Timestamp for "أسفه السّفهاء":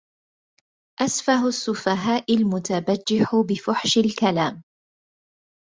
1.01-2.33